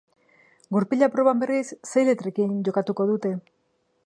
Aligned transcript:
Gurpila 0.75 1.09
proban, 1.15 1.43
berriz, 1.43 1.67
sei 1.91 2.05
letrekin 2.09 2.57
jokatuko 2.71 3.11
dute. 3.13 3.37